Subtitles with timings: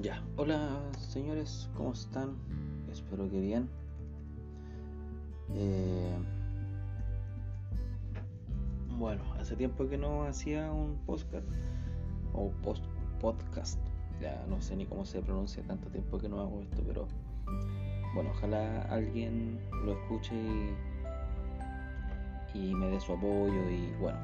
[0.00, 2.36] Ya, hola señores, ¿cómo están?
[2.90, 3.68] Espero que bien.
[5.54, 6.16] Eh,
[8.96, 11.46] bueno, hace tiempo que no hacía un podcast
[12.32, 12.84] o post
[13.20, 13.80] podcast,
[14.20, 17.08] ya no sé ni cómo se pronuncia, tanto tiempo que no hago esto, pero
[18.14, 20.34] bueno, ojalá alguien lo escuche
[22.54, 24.18] y, me dé su apoyo y bueno,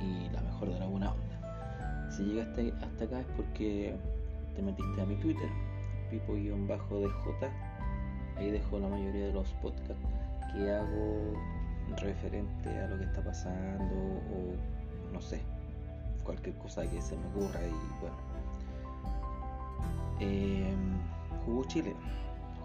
[0.00, 2.10] y la mejor de la buena onda.
[2.10, 3.94] Si llegaste hasta acá es porque
[4.54, 5.48] te metiste a mi Twitter,
[6.10, 7.48] pipo-dj,
[8.36, 10.02] ahí dejo la mayoría de los podcasts
[10.52, 11.34] que hago
[11.98, 15.40] referente a lo que está pasando o no sé,
[16.24, 18.16] cualquier cosa que se me ocurra y bueno.
[20.20, 20.74] Eh,
[21.44, 21.94] jugó Chile,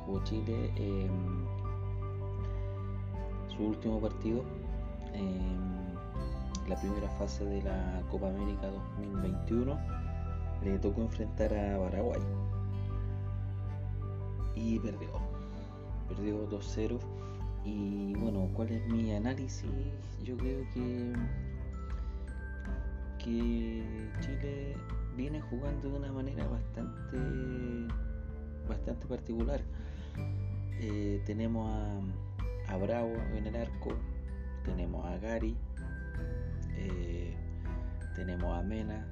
[0.05, 1.45] jugó Chile em,
[3.55, 4.43] su último partido,
[5.13, 5.74] en
[6.67, 8.67] la primera fase de la Copa América
[8.99, 9.77] 2021
[10.63, 12.21] le tocó enfrentar a Paraguay
[14.55, 15.09] y perdió.
[16.07, 16.99] Perdió 2-0.
[17.65, 19.69] Y bueno, ¿cuál es mi análisis?
[20.23, 21.13] Yo creo que,
[23.23, 23.83] que
[24.21, 24.77] Chile
[25.15, 27.17] viene jugando de una manera bastante,
[28.67, 29.61] bastante particular.
[30.79, 33.93] Eh, tenemos a, a, Bravo en el arco,
[34.63, 35.55] tenemos a Gary,
[36.77, 37.35] eh,
[38.15, 39.05] tenemos a Mena,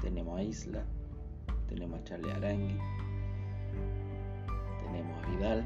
[0.00, 0.84] tenemos a Isla,
[1.68, 2.78] tenemos a Charlie Arangui,
[4.82, 5.64] tenemos a Vidal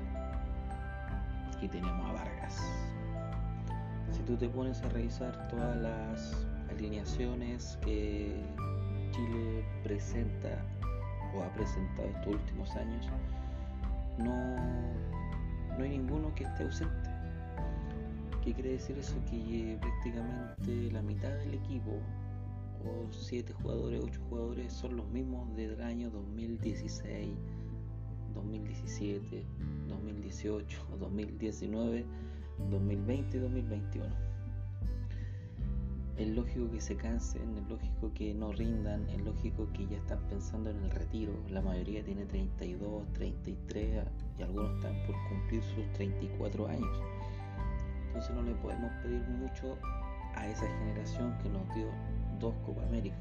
[1.60, 2.60] y tenemos a Vargas.
[4.10, 8.42] Si tú te pones a revisar todas las alineaciones que
[9.12, 10.64] Chile presenta
[11.34, 13.06] o ha presentado estos últimos años,
[14.18, 14.56] no,
[15.76, 16.97] no hay ninguno que esté ausente.
[18.48, 19.14] ¿Qué quiere decir eso?
[19.30, 22.00] Que prácticamente la mitad del equipo
[22.82, 27.28] o 7 jugadores, 8 jugadores son los mismos desde el año 2016,
[28.32, 29.44] 2017,
[29.88, 32.06] 2018, 2019,
[32.70, 34.06] 2020 y 2021.
[36.16, 40.26] Es lógico que se cansen, es lógico que no rindan, es lógico que ya están
[40.30, 41.34] pensando en el retiro.
[41.50, 44.06] La mayoría tiene 32, 33
[44.38, 47.17] y algunos están por cumplir sus 34 años.
[48.18, 49.78] Entonces no le podemos pedir mucho
[50.34, 51.86] a esa generación que nos dio
[52.40, 53.16] dos Copa América.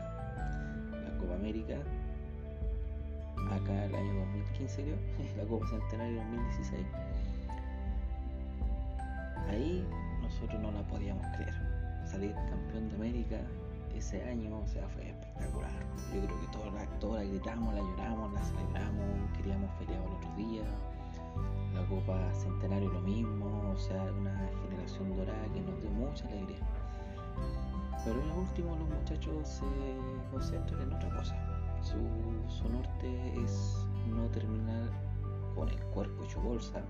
[1.04, 1.76] La Copa América,
[3.52, 4.98] acá el año 2015 creo,
[5.38, 6.88] la Copa Centenario 2016.
[9.48, 9.88] Ahí
[10.24, 11.54] nosotros no la podíamos creer.
[12.04, 13.38] Salir campeón de América
[13.96, 15.70] ese año, o sea, fue espectacular.
[16.12, 20.14] Yo creo que todos la, todos la gritamos, la lloramos, la celebramos, queríamos feriado el
[20.14, 20.64] otro día.
[21.74, 26.60] La Copa Centenario lo mismo, o sea, una generación dorada que nos dio mucha alegría.
[28.04, 29.66] Pero en lo último los muchachos se
[30.32, 31.36] concentran en otra cosa.
[31.82, 34.90] Su, norte es no terminar
[35.56, 36.82] con el cuerpo hecho bolsa,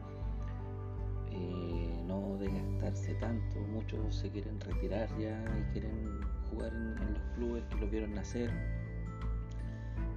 [1.31, 3.59] eh, no desgastarse tanto.
[3.71, 8.51] Muchos se quieren retirar ya y quieren jugar en, los clubes que lo vieron nacer.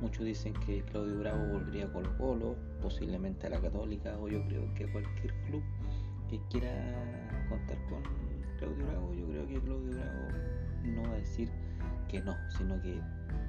[0.01, 4.43] Muchos dicen que Claudio Bravo volvería a Colo Colo, posiblemente a la Católica o yo
[4.47, 5.63] creo que a cualquier club
[6.29, 6.73] que quiera
[7.49, 8.03] contar con
[8.59, 9.15] Claudio Bravo.
[9.15, 10.29] Yo creo que Claudio Bravo
[10.85, 11.51] no va a decir
[12.09, 13.01] que no, sino que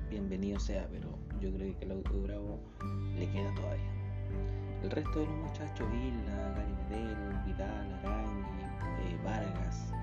[0.09, 1.07] bienvenido sea, pero
[1.39, 2.59] yo creo que el auto Bravo
[3.17, 3.91] le queda todavía.
[4.83, 8.63] El resto de los muchachos, Isla, Gary Medel, Vidal, Arangui,
[9.05, 9.93] eh, Vargas,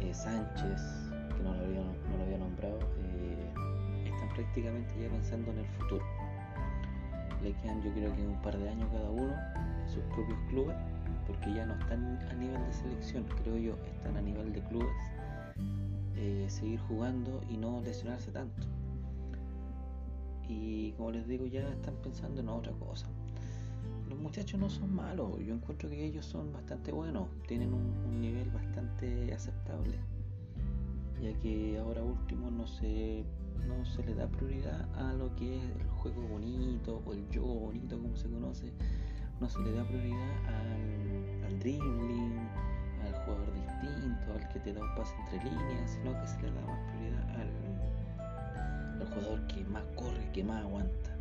[0.00, 0.80] eh, Sánchez,
[1.36, 3.05] que no lo había, nombrado, eh,
[4.36, 6.04] prácticamente ya pensando en el futuro.
[7.42, 9.34] Le quedan yo creo que un par de años cada uno
[9.82, 10.76] en sus propios clubes,
[11.26, 14.94] porque ya no están a nivel de selección, creo yo, están a nivel de clubes
[16.16, 18.66] eh, seguir jugando y no lesionarse tanto.
[20.48, 23.06] Y como les digo, ya están pensando en otra cosa.
[24.08, 28.48] Los muchachos no son malos, yo encuentro que ellos son bastante buenos, tienen un, nivel
[28.50, 29.98] bastante aceptable,
[31.20, 33.24] ya que ahora último no se,
[33.66, 37.42] no se le da prioridad a lo que es el juego bonito o el yo
[37.42, 38.72] bonito como se conoce,
[39.40, 42.38] no se le da prioridad al, al dribbling,
[43.04, 46.52] al jugador distinto, al que te da un pase entre líneas, sino que se le
[46.52, 51.16] da más prioridad al, al jugador que más corre, que más aguanta.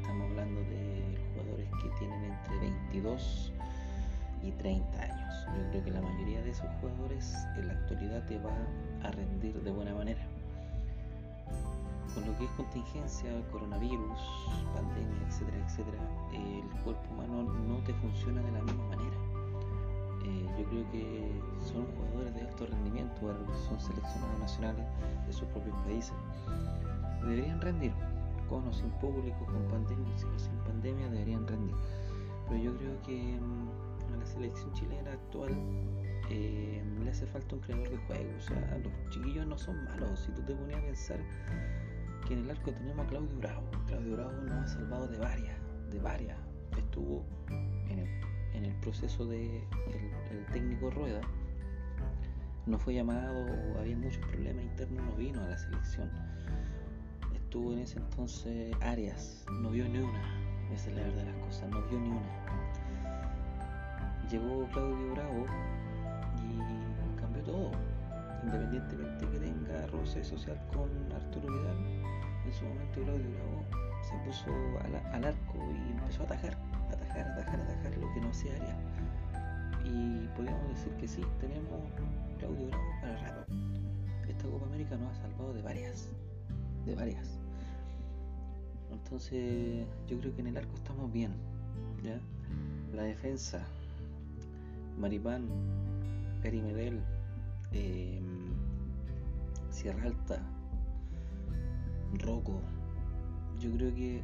[0.00, 3.52] Estamos hablando de jugadores que tienen entre 22
[4.42, 5.34] y 30 años.
[5.56, 8.54] Yo creo que la mayoría de esos jugadores en la actualidad te va
[9.02, 10.37] a rendir de buena manera.
[12.14, 14.18] Con lo que es contingencia, coronavirus,
[14.74, 15.98] pandemia, etcétera, etcétera,
[16.32, 19.16] el cuerpo humano no te funciona de la misma manera
[20.24, 21.40] Eh, yo creo que
[21.72, 23.14] son jugadores de alto rendimiento,
[23.68, 24.84] son seleccionados nacionales
[25.26, 26.14] de sus propios países.
[27.22, 27.92] Deberían rendir,
[28.48, 31.74] con o sin público, con pandemia o sin pandemia, deberían rendir.
[32.48, 35.52] Pero yo creo que mm, a la selección chilena actual
[36.30, 38.30] eh, le hace falta un creador de juego.
[38.38, 40.20] O sea, los chiquillos no son malos.
[40.20, 41.20] Si tú te ponías a pensar
[42.28, 45.56] que en el arco tenemos a Claudio Bravo, Claudio Bravo nos ha salvado de varias,
[45.90, 46.38] de varias.
[46.76, 49.64] Estuvo en el proceso de
[50.30, 51.20] el, técnico Rueda
[52.66, 53.46] no fue llamado
[53.78, 56.10] había muchos problemas internos, no vino a la selección.
[57.34, 61.46] Estuvo en ese entonces Arias, no vio ni una, esa es la verdad de las
[61.46, 63.28] cosas, no vio ni una.
[64.30, 65.46] Llegó Claudio Bravo
[66.44, 67.70] y cambió todo,
[68.48, 71.76] independientemente que tenga roce social con Arturo Vidal.
[72.46, 73.64] En su momento Claudio Bravo
[74.02, 74.50] se puso
[75.12, 76.56] al arco y empezó a atajar
[76.88, 78.76] atajar, atajar, atajar lo que no sea área.
[79.84, 81.80] Y podríamos decir que sí, tenemos
[82.38, 83.52] Claudio Bravo para rato.
[84.26, 86.08] Esta Copa América nos ha salvado de varias,
[86.86, 87.38] de varias.
[88.90, 91.32] Entonces yo creo que en el arco estamos bien.
[92.02, 92.18] ¿ya?
[92.94, 93.60] La defensa,
[94.98, 95.48] Maripán,
[96.42, 96.62] Gary
[97.72, 98.22] eh,
[99.78, 100.42] Sierra Alta,
[102.14, 102.60] Rocco.
[103.60, 104.22] Yo creo que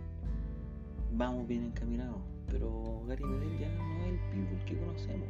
[1.13, 2.19] vamos bien encaminados
[2.51, 5.29] pero Gary Medel ya no es el people que conocemos.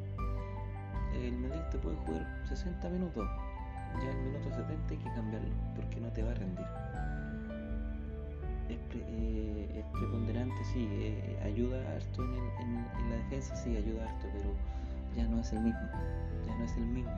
[1.15, 3.29] El Medel te puede jugar 60 minutos,
[4.03, 6.67] ya el minuto 70 hay que cambiarlo, porque no te va a rendir.
[8.71, 12.33] Es, eh, preponderante, sí, eh, ayuda harto en,
[12.63, 14.55] en, la defensa, sí, ayuda harto, pero
[15.15, 15.89] ya no es el mismo,
[16.47, 17.13] ya no es el mismo.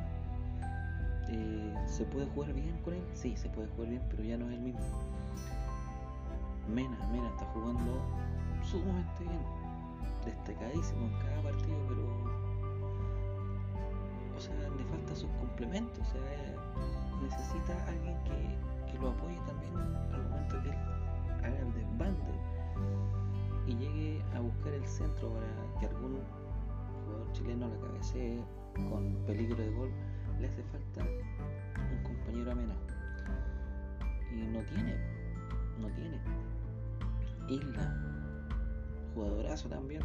[1.28, 3.02] Eh, ¿Se puede jugar bien con él?
[3.14, 4.80] Sí, se puede jugar bien, pero ya no es el mismo.
[6.68, 8.02] Mena, Mena está jugando
[8.62, 9.40] sumamente bien
[10.24, 12.46] destacadísimo en cada partido, pero
[14.36, 16.20] o sea, le falta sus complementos, o sea,
[17.22, 18.66] necesita alguien que,
[19.00, 20.76] lo apoye también al momento que él
[21.44, 22.32] haga el desbande
[23.66, 25.46] y llegue a buscar el centro para
[25.78, 26.18] que algún
[27.04, 28.40] jugador chileno la cabecee
[28.88, 29.90] con peligro de gol,
[30.40, 31.05] le hace falta
[34.66, 34.96] tiene,
[35.80, 36.20] no tiene.
[37.48, 37.94] Isla,
[39.14, 40.02] jugadorazo también,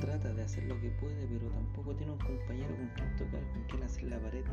[0.00, 3.62] trata de hacer lo que puede, pero tampoco tiene un compañero con quien tocar, con
[3.64, 4.44] quien hacer la pared,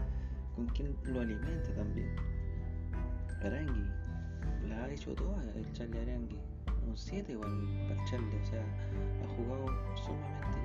[0.56, 2.16] con quien lo alimenta también.
[3.42, 3.84] Arangui
[4.68, 6.38] la ha hecho toda el Charlie Arangui,
[6.88, 7.52] un 7 igual
[7.88, 8.64] para Charlie, o sea,
[9.24, 9.66] ha jugado
[9.96, 10.63] sumamente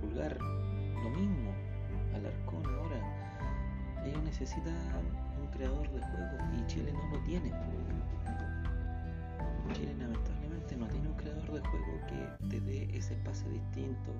[0.00, 1.52] Pulgar, lo mismo,
[2.14, 4.04] Alarcón ahora.
[4.04, 4.76] Ellos necesitan
[5.50, 7.52] creador de juego y Chile no lo tiene.
[9.72, 14.12] Chile lamentablemente no tiene un creador de juego que te dé ese pase distinto,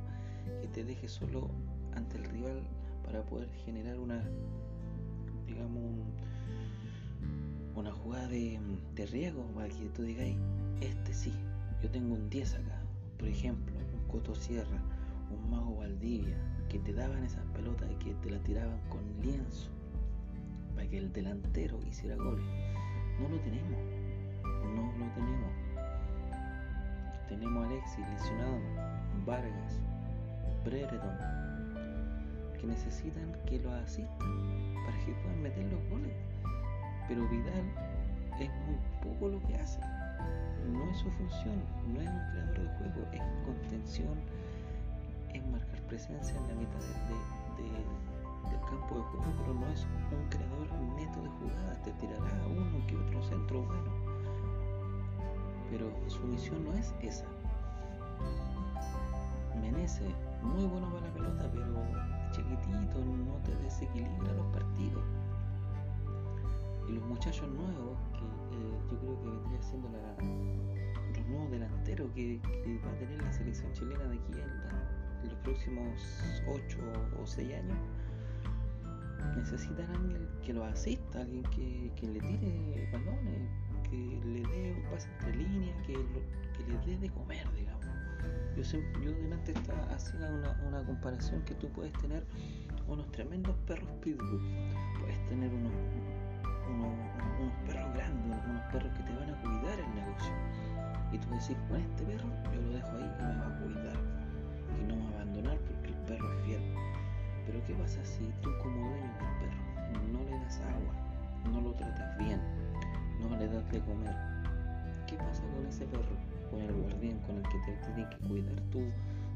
[0.61, 1.49] que te deje solo
[1.95, 2.63] ante el rival
[3.05, 4.23] para poder generar una,
[5.47, 5.83] digamos,
[7.75, 8.59] una jugada de,
[8.95, 10.37] de riesgo para que tú digáis,
[10.81, 11.33] este sí,
[11.83, 12.83] yo tengo un 10 acá,
[13.19, 14.81] por ejemplo, un Coto Sierra,
[15.49, 16.37] Mago Valdivia,
[16.69, 19.71] que te daban esas pelotas y que te la tiraban con lienzo
[20.91, 22.45] que el delantero hiciera goles.
[23.21, 23.79] No lo tenemos,
[24.43, 25.53] no lo tenemos.
[27.29, 28.59] Tenemos a Alexis lesionado,
[29.25, 29.81] Vargas,
[30.65, 31.17] Brereton,
[32.59, 36.13] que necesitan que lo asistan para que puedan meter los goles.
[37.07, 37.65] Pero Vidal
[38.41, 39.81] es muy poco lo que hace.
[40.73, 41.63] No es su función,
[41.93, 44.19] no es un creador de juego, es contención,
[45.35, 47.71] es marcar presencia en la mitad de, de
[48.51, 52.87] del campo de juego, pero no es un creador neto de jugadas, te tirará uno
[52.87, 53.91] que otro centro bueno.
[55.71, 57.25] Pero su misión no es esa.
[59.61, 60.05] Menece,
[60.43, 61.85] muy bueno para la pelota, pero
[62.33, 65.05] chiquitito, no te desequilibra los partidos.
[66.89, 69.99] Y los muchachos nuevos, que eh, yo creo que vendría siendo la,
[71.17, 72.41] los nuevos delanteros que,
[72.85, 76.79] va a tener la selección chilena de aquí en, los próximos 8
[77.23, 77.79] o 6 años,
[79.37, 83.51] necesitan alguien que lo asista, alguien que, le tire balones,
[83.89, 87.81] que le dé un pase entre líneas, que, que le dé de comer, digamos.
[88.57, 89.55] Yo, yo delante
[89.95, 92.25] hacía una, una comparación que tú puedes tener
[92.89, 94.41] unos tremendos perros pitbull,
[95.01, 95.73] puedes tener unos,
[96.69, 96.93] unos,
[97.41, 100.33] unos perros grandes, unos perros que te van a cuidar el negocio.
[101.13, 104.20] Y tú decís, con este perro yo lo dejo ahí y me va a cuidar
[104.79, 106.63] y no abandonar porque el perro es fiel.
[107.47, 110.95] Pero ¿qué pasa si tú como dueño del perro no le das agua,
[111.51, 112.41] no lo tratas bien,
[113.21, 114.15] no le das de comer?
[115.07, 116.17] ¿Qué pasa con ese perro,
[116.51, 118.81] con el guardián, con el que te tiene que cuidar tu,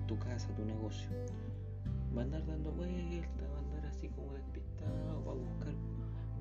[0.06, 1.08] tu casa, tu negocio?
[2.16, 5.74] Va a andar dando vueltas, va a andar así como despistado, va a buscar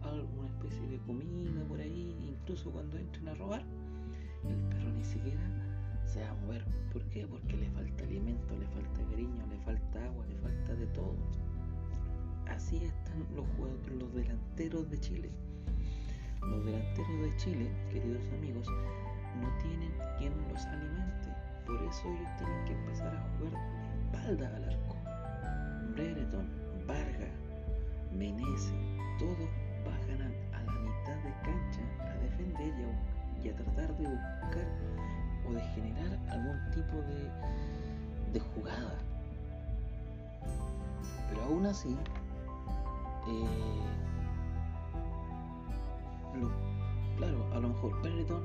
[0.03, 3.63] alguna especie de comida por ahí, incluso cuando entren a robar,
[4.47, 5.41] el perro ni siquiera
[6.13, 6.63] se va a mover.
[6.91, 7.25] ¿Por qué?
[7.25, 11.15] Porque le falta alimento, le falta cariño, le falta agua, le falta de todo.
[12.47, 13.45] Así están los,
[13.99, 15.29] los delanteros de Chile.
[16.41, 18.67] Los delanteros de Chile, queridos amigos,
[19.41, 21.29] no tienen quien los alimente.
[21.65, 24.95] Por eso ellos tienen que empezar a jugar de espalda al arco.
[25.95, 26.47] Brereton,
[26.85, 27.29] Varga,
[28.11, 28.73] Menese,
[29.17, 29.49] todos
[29.83, 32.73] bajan a, la mitad de cancha a defender
[33.43, 34.67] y a, tratar de buscar
[35.47, 37.29] o de generar algún tipo de,
[38.33, 38.95] de jugada.
[41.29, 41.97] Pero aún así,
[43.27, 43.83] eh,
[47.17, 48.43] claro, a lo mejor Brereton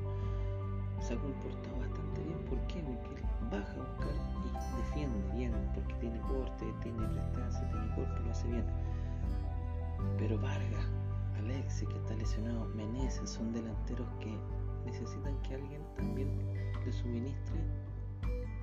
[1.01, 2.39] se ha comportado bastante bien.
[2.49, 2.81] ¿Por qué?
[2.81, 4.15] Porque baja a buscar
[4.45, 8.65] y defiende bien, porque tiene corte, tiene prestancia, tiene cuerpo, lo hace bien.
[10.17, 10.85] Pero Vargas,
[11.37, 14.37] Alexis, que está lesionado, Meneses, son delanteros que
[14.85, 16.29] necesitan que alguien también
[16.85, 17.59] les suministre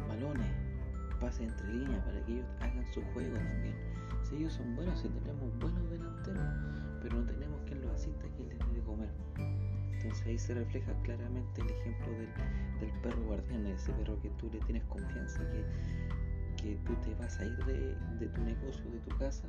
[0.09, 0.47] balones,
[1.21, 3.75] pase entre líneas para que ellos hagan su juego también.
[4.23, 6.43] Si ellos son buenos, si tenemos buenos delanteros,
[7.03, 9.11] pero no tenemos quien los asista, quien les dé de comer.
[9.93, 12.13] Entonces ahí se refleja claramente el ejemplo
[12.81, 15.65] del, perro guardián, ese perro que tú le tienes confianza, que,
[16.63, 19.45] que tú te vas a ir de, tu negocio, de tu casa,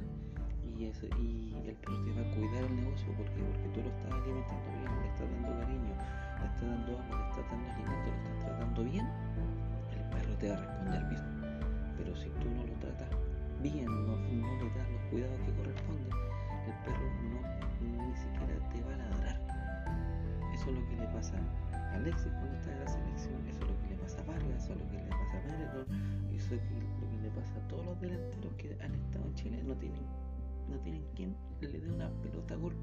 [0.66, 4.12] y, y el perro te va a cuidar el negocio porque, porque tú lo estás
[4.12, 5.47] alimentando bien, le estás dando
[10.40, 11.24] te va a responder bien.
[11.98, 13.10] Pero si tú no lo tratas
[13.62, 16.14] bien, no, le das los cuidados que corresponden,
[16.68, 19.38] el perro no ni siquiera te va a ladrar.
[20.54, 21.34] Eso es lo que le pasa
[21.74, 24.64] a Alexis cuando está en la selección, eso es lo que le pasa a Vargas,
[24.64, 26.62] eso es lo que le pasa a Meredon, eso es
[27.02, 30.06] lo que le pasa a todos los delanteros que han estado en Chile, no tienen,
[30.70, 32.76] no tienen quien le dé una pelota a gol.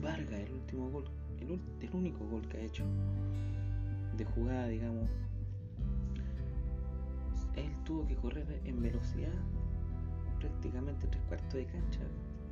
[0.00, 1.04] Vargas, el último gol,
[1.40, 2.84] el, el único gol que ha hecho
[4.18, 5.08] de jugada, digamos,
[7.56, 9.32] él tuvo que correr en velocidad
[10.38, 12.00] prácticamente tres cuartos de cancha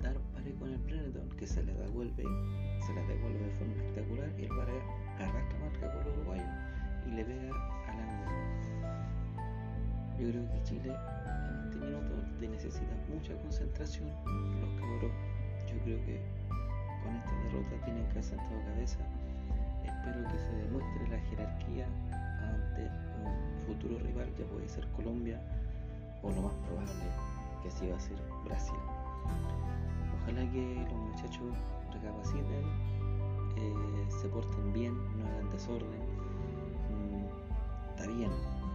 [0.02, 2.24] dar pare con el Benetton que se le devuelve
[2.84, 4.84] se la devuelve de forma espectacular y el Vargas
[5.18, 6.44] arrastra marca con el uruguayo
[7.06, 7.50] y le pega
[7.88, 8.36] al ángulo
[10.18, 14.08] yo creo que Chile en este minuto necesita mucha concentración.
[14.60, 15.12] Los cabros
[15.68, 16.20] yo creo que
[17.02, 18.98] con esta derrota tienen que haber sentado cabeza
[20.06, 21.86] espero que se demuestre la jerarquía
[22.40, 22.82] ante
[23.24, 25.40] un futuro rival ya puede ser Colombia
[26.22, 26.92] o lo más probable
[27.62, 28.76] que así va a ser Brasil
[30.22, 31.54] Ojalá que los muchachos
[31.92, 32.64] recapaciten,
[33.56, 36.02] eh, se porten bien, no hagan desorden.
[36.90, 38.30] Mm, está bien,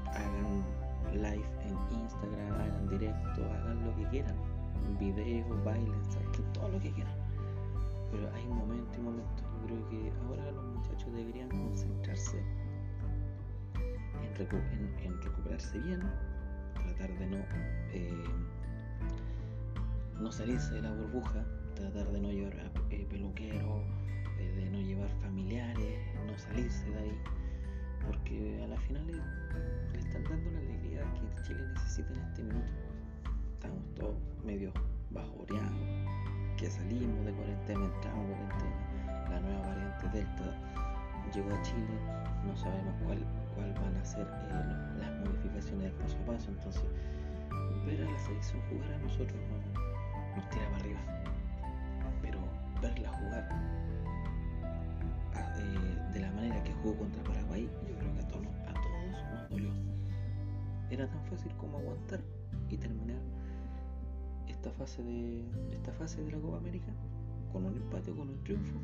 [0.07, 0.63] hagan
[1.13, 4.35] live en Instagram, hagan directo, hagan lo que quieran,
[4.97, 6.17] videos, bailes,
[6.53, 7.15] todo lo que quieran.
[8.11, 9.50] Pero hay momentos y momentos.
[9.65, 12.41] Creo que ahora los muchachos deberían concentrarse
[15.03, 16.01] en, recuperarse bien,
[16.73, 17.37] tratar de no
[17.93, 18.23] eh,
[20.19, 23.83] no salirse de la burbuja, tratar de no llevar eh, peluquero,
[24.39, 27.17] eh, de no llevar familiares, no salirse de ahí,
[28.05, 32.71] porque a la final le, están dando la alegría que Chile necesita en este minuto.
[33.53, 34.71] Estamos todos medio
[35.11, 35.71] bajoreados,
[36.57, 38.90] que salimos de cuarentena, entramos en cuarentena,
[39.31, 40.43] la nueva variante Delta
[41.33, 41.87] llegó a Chile,
[42.45, 43.19] no sabemos cuál,
[43.55, 46.83] cuál van a ser eh, las modificaciones del paso a paso, entonces
[47.85, 50.99] ver a la selección jugar a nosotros no nos tira para arriba.
[52.21, 52.39] Pero
[52.81, 53.47] verla jugar
[55.35, 58.73] ah, eh, de la manera que jugó contra Paraguay, yo creo que a todos, a
[58.73, 59.71] todos nos dolió.
[60.89, 62.19] Era tan fácil como aguantar
[62.69, 63.19] y terminar
[64.47, 66.91] esta fase de esta fase de la Copa América
[67.53, 68.79] con un empate o con un triunfo.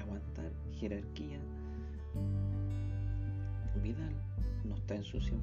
[0.00, 1.38] Aguantar jerarquía.
[3.82, 4.14] Vidal
[4.64, 5.40] no está en su 100%,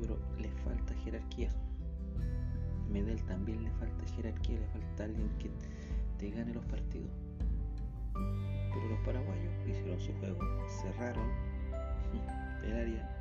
[0.00, 1.50] pero le falta jerarquía.
[2.90, 5.50] Medel también le falta jerarquía, le falta alguien que
[6.18, 7.10] te gane los partidos.
[8.12, 10.38] Pero los paraguayos hicieron su juego,
[10.82, 11.30] cerraron
[12.64, 13.16] el área,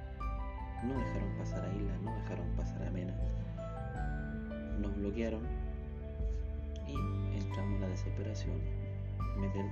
[0.84, 3.14] no dejaron pasar a Isla, no dejaron pasar a Mena,
[4.80, 5.42] nos bloquearon
[6.88, 8.60] y entramos en la desesperación.
[9.38, 9.70] Medel,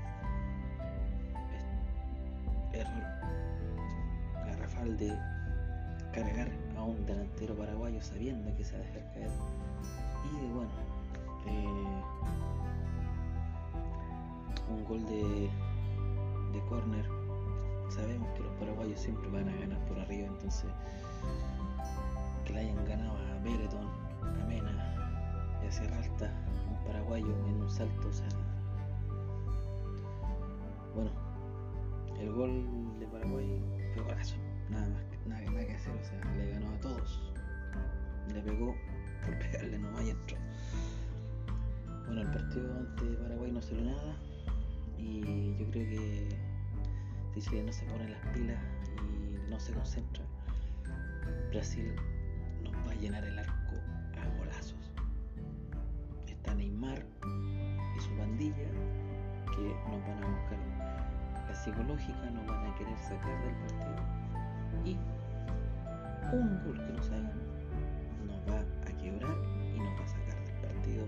[2.73, 3.03] error
[4.45, 5.17] garrafal de
[6.11, 9.29] cargar a un delantero paraguayo sabiendo que se va a dejar caer.
[10.25, 10.71] Y bueno,
[11.47, 12.01] eh,
[14.69, 15.49] un gol de,
[16.53, 17.23] de corner
[17.89, 20.69] sabemos que los paraguayos siempre van a ganar por arriba, entonces
[22.45, 23.87] que le hayan ganado a Bereton,
[24.21, 26.31] a Mena y a Sierra Alta,
[26.69, 28.27] un paraguayo en un salto, o sea,
[30.95, 31.11] bueno,
[32.23, 33.61] el gol de Paraguay
[33.93, 34.35] fue golazo,
[34.69, 37.33] nada más, nada, nada que hacer, o sea, le ganó a todos,
[38.33, 38.75] le pegó
[39.25, 40.37] por pegarle nomás y entró.
[42.05, 44.15] Bueno, el partido ante Paraguay no salió nada
[44.97, 46.29] y yo creo que
[47.33, 48.61] si Chile no se pone las pilas
[48.97, 50.23] y no se concentra,
[51.49, 51.93] Brasil
[52.63, 53.52] nos va a llenar el arco
[61.63, 63.95] psicológica, nos van a querer sacar del partido
[64.83, 64.97] y
[66.35, 67.31] un gol que nos hagan
[68.27, 69.37] nos va a quebrar
[69.75, 71.05] y nos va a sacar del partido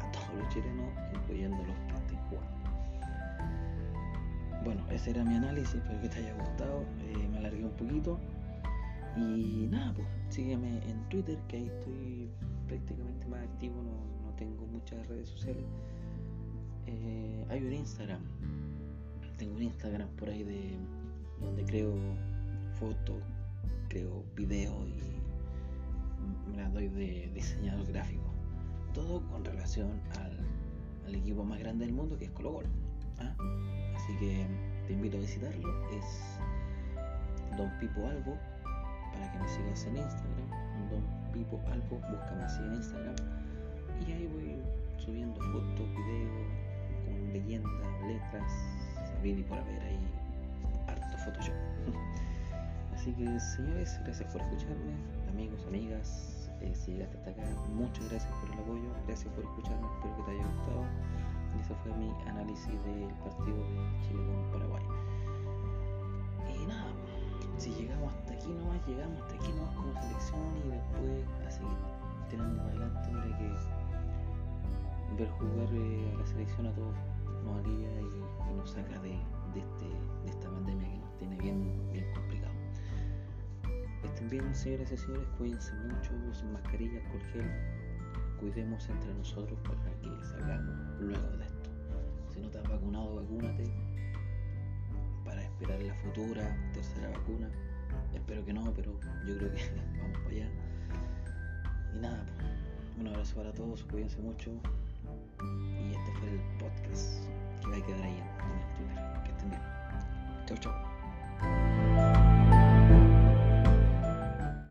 [0.00, 2.60] a todos los chilenos, incluyendo los que estén jugando.
[4.64, 6.84] Bueno, ese era mi análisis, espero que te haya gustado.
[7.00, 8.18] Eh, me alargué un poquito.
[9.16, 12.30] Y nada, pues sígueme en Twitter, que ahí estoy
[12.68, 15.64] prácticamente más activo, no, no tengo muchas redes sociales.
[16.86, 18.20] Eh, hay un Instagram,
[19.40, 20.76] tengo un Instagram por ahí de
[21.40, 21.94] donde creo
[22.78, 23.16] fotos,
[23.88, 28.34] creo videos y me las doy de diseñador gráfico.
[28.92, 30.36] Todo con relación al,
[31.06, 32.68] al equipo más grande del mundo que es Colo Colo.
[33.18, 33.34] ¿ah?
[33.96, 34.46] Así que
[34.86, 35.88] te invito a visitarlo.
[35.88, 36.36] Es
[37.56, 38.36] Don Pipo Albo.
[39.14, 40.90] Para que me sigas en Instagram.
[40.90, 41.96] Don Pipo Albo.
[42.10, 43.16] Búscame así en Instagram.
[44.06, 46.46] Y ahí voy subiendo fotos, videos
[47.06, 48.79] con leyendas, letras,
[49.20, 49.98] saber y por haber ahí
[50.88, 51.54] harto Photoshop.
[52.94, 54.92] Así que señores, gracias por escucharme,
[55.28, 57.42] amigos, amigas, eh, si llegaste hasta acá,
[57.74, 60.84] muchas gracias por el apoyo, gracias por escucharme, espero que te haya gustado.
[61.56, 64.84] Y ese fue mi análisis del partido de Chile con Paraguay.
[66.54, 66.86] Y nada,
[67.58, 71.78] si llegamos hasta aquí nomás, llegamos hasta aquí nomás como selección y después a seguir
[72.30, 73.48] tirando para adelante, mira que
[75.16, 77.09] ver jugar eh, a la selección a todos
[77.42, 79.18] nos alivia y, y nos saca de,
[79.54, 79.84] de, este,
[80.24, 82.54] de esta pandemia que nos tiene bien, bien complicado.
[84.04, 87.50] Estén bien, señores y señores, cuídense mucho, usen mascarillas, alcohol gel,
[88.40, 91.70] cuidemos entre nosotros para que salgamos luego de esto.
[92.32, 93.70] Si no has vacunado, vacúnate
[95.24, 97.50] para esperar la futura tercera vacuna.
[98.14, 98.92] Espero que no, pero
[99.26, 99.60] yo creo que
[100.00, 100.50] vamos para allá.
[101.94, 102.24] Y nada,
[102.98, 104.50] un abrazo para todos, cuídense mucho.
[105.42, 107.24] Y este fue el podcast
[107.60, 109.22] que va a quedar ahí en el Twitter.
[109.24, 109.62] Que estén bien.
[110.46, 110.89] Chau, chau.